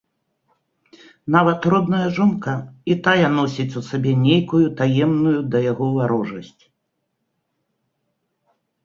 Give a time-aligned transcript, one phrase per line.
[1.33, 2.55] Нават родная жонка
[2.93, 6.63] і тая носіць у сабе нейкую таемную да яго варожасць.